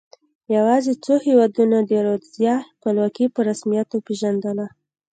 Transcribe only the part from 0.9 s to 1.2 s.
څو